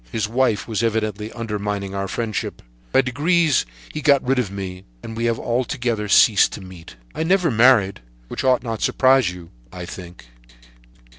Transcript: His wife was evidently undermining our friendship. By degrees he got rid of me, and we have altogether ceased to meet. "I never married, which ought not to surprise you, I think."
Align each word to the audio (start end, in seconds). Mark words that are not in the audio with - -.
His 0.11 0.27
wife 0.27 0.67
was 0.67 0.81
evidently 0.81 1.31
undermining 1.31 1.93
our 1.93 2.07
friendship. 2.07 2.63
By 2.91 3.01
degrees 3.01 3.67
he 3.93 4.01
got 4.01 4.27
rid 4.27 4.39
of 4.39 4.49
me, 4.49 4.83
and 5.03 5.15
we 5.15 5.25
have 5.25 5.37
altogether 5.37 6.09
ceased 6.09 6.53
to 6.53 6.61
meet. 6.61 6.95
"I 7.13 7.21
never 7.21 7.51
married, 7.51 7.99
which 8.27 8.43
ought 8.43 8.63
not 8.63 8.79
to 8.79 8.85
surprise 8.85 9.29
you, 9.29 9.51
I 9.71 9.85
think." 9.85 10.25